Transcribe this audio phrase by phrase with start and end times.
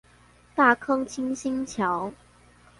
[0.55, 2.11] 大坑清新橋